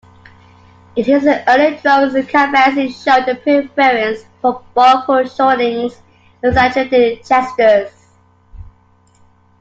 [0.95, 6.01] In his early drawings Cambiasi showed a preference for bold foreshortenings
[6.41, 7.93] and exaggerated gestures.